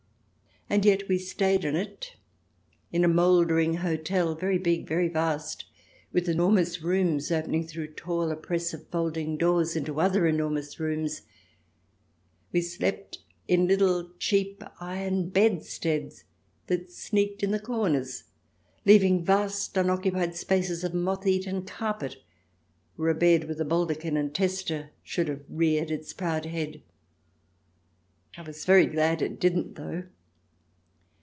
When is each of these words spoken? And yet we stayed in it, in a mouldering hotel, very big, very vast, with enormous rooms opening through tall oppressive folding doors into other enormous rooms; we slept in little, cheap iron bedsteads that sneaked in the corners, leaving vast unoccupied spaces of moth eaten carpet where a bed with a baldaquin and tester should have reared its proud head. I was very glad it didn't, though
And 0.69 0.85
yet 0.85 1.09
we 1.09 1.17
stayed 1.17 1.65
in 1.65 1.75
it, 1.75 2.15
in 2.93 3.03
a 3.03 3.09
mouldering 3.09 3.73
hotel, 3.79 4.35
very 4.35 4.57
big, 4.57 4.87
very 4.87 5.09
vast, 5.09 5.65
with 6.13 6.29
enormous 6.29 6.81
rooms 6.81 7.29
opening 7.29 7.67
through 7.67 7.87
tall 7.87 8.31
oppressive 8.31 8.87
folding 8.87 9.35
doors 9.35 9.75
into 9.75 9.99
other 9.99 10.25
enormous 10.25 10.79
rooms; 10.79 11.23
we 12.53 12.61
slept 12.61 13.19
in 13.49 13.67
little, 13.67 14.11
cheap 14.17 14.63
iron 14.79 15.27
bedsteads 15.27 16.23
that 16.67 16.89
sneaked 16.89 17.43
in 17.43 17.51
the 17.51 17.59
corners, 17.59 18.23
leaving 18.85 19.25
vast 19.25 19.75
unoccupied 19.75 20.37
spaces 20.37 20.85
of 20.85 20.93
moth 20.93 21.27
eaten 21.27 21.63
carpet 21.65 22.15
where 22.95 23.09
a 23.09 23.13
bed 23.15 23.43
with 23.43 23.59
a 23.59 23.65
baldaquin 23.65 24.15
and 24.15 24.33
tester 24.33 24.91
should 25.03 25.27
have 25.27 25.43
reared 25.49 25.91
its 25.91 26.13
proud 26.13 26.45
head. 26.45 26.81
I 28.37 28.43
was 28.43 28.63
very 28.63 28.85
glad 28.85 29.21
it 29.21 29.37
didn't, 29.37 29.75
though 29.75 30.03